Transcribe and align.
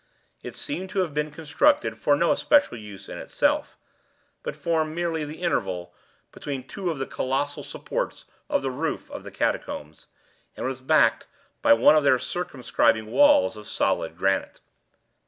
It 0.41 0.55
seemed 0.55 0.89
to 0.89 0.99
have 1.01 1.13
been 1.13 1.29
constructed 1.29 1.95
for 1.95 2.15
no 2.15 2.31
especial 2.31 2.75
use 2.75 3.07
in 3.07 3.19
itself, 3.19 3.77
but 4.41 4.55
formed 4.55 4.95
merely 4.95 5.25
the 5.25 5.43
interval 5.43 5.93
between 6.31 6.65
two 6.67 6.89
of 6.89 6.97
the 6.97 7.05
colossal 7.05 7.61
supports 7.61 8.25
of 8.49 8.63
the 8.63 8.71
roof 8.71 9.11
of 9.11 9.23
the 9.23 9.29
catacombs, 9.29 10.07
and 10.57 10.65
was 10.65 10.81
backed 10.81 11.27
by 11.61 11.73
one 11.73 11.95
of 11.95 12.03
their 12.03 12.17
circumscribing 12.17 13.11
walls 13.11 13.55
of 13.55 13.67
solid 13.67 14.17
granite. 14.17 14.59